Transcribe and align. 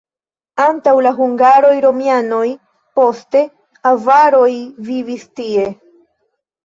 Antaŭ 0.63 0.93
la 1.07 1.11
hungaroj 1.17 1.73
romianoj, 1.85 2.47
poste 3.01 3.43
avaroj 3.93 4.51
vivis 4.89 5.29
tie. 5.41 5.67